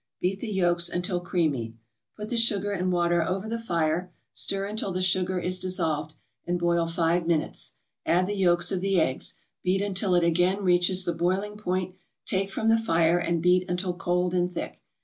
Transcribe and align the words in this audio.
Beat 0.19 0.39
the 0.39 0.47
yolks 0.49 0.89
until 0.89 1.19
creamy. 1.19 1.75
Put 2.17 2.29
the 2.29 2.35
sugar 2.35 2.71
and 2.71 2.91
water 2.91 3.21
over 3.21 3.47
the 3.47 3.59
fire, 3.59 4.11
stir 4.31 4.65
until 4.65 4.91
the 4.91 5.03
sugar 5.03 5.37
is 5.37 5.59
dissolved, 5.59 6.15
and 6.47 6.57
boil 6.57 6.87
five 6.87 7.27
minutes; 7.27 7.73
add 8.03 8.25
the 8.25 8.33
yolks 8.33 8.71
of 8.71 8.81
the 8.81 8.99
eggs, 8.99 9.35
beat 9.61 9.83
until 9.83 10.15
it 10.15 10.23
again 10.23 10.63
reaches 10.63 11.05
the 11.05 11.13
boiling 11.13 11.55
point, 11.55 11.93
take 12.25 12.49
from 12.49 12.67
the 12.67 12.79
fire 12.79 13.19
and 13.19 13.43
beat 13.43 13.69
until 13.69 13.93
cold 13.93 14.33
and 14.33 14.51
thick. 14.51 14.81